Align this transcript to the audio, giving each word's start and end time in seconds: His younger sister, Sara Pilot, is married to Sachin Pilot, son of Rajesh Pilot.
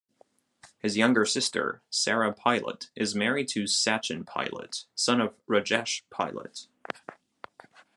His 0.79 0.97
younger 0.97 1.25
sister, 1.27 1.83
Sara 1.91 2.33
Pilot, 2.33 2.89
is 2.95 3.13
married 3.13 3.47
to 3.49 3.65
Sachin 3.67 4.25
Pilot, 4.25 4.85
son 4.95 5.21
of 5.21 5.35
Rajesh 5.47 6.01
Pilot. 6.09 6.65